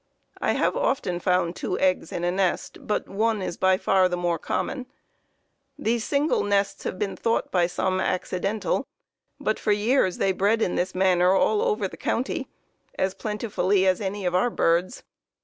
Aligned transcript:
I 0.39 0.53
have 0.53 0.75
often 0.75 1.19
found 1.19 1.55
two 1.55 1.77
eggs 1.77 2.11
in 2.11 2.23
a 2.23 2.31
nest, 2.31 2.87
but 2.87 3.07
one 3.07 3.39
is 3.39 3.55
by 3.55 3.77
far 3.77 4.09
the 4.09 4.17
more 4.17 4.39
common. 4.39 4.87
These 5.77 6.03
single 6.05 6.41
nests 6.43 6.85
have 6.85 6.97
been 6.97 7.15
thought 7.15 7.51
by 7.51 7.67
some 7.67 7.99
accidental, 7.99 8.87
but 9.39 9.59
for 9.59 9.71
years 9.71 10.17
they 10.17 10.31
bred 10.31 10.59
in 10.63 10.73
this 10.73 10.95
manner 10.95 11.33
all 11.33 11.61
over 11.61 11.87
the 11.87 11.97
county, 11.97 12.47
as 12.97 13.13
plentifully 13.13 13.85
as 13.85 14.01
any 14.01 14.25
of 14.25 14.33
our 14.33 14.49
birds. 14.49 15.03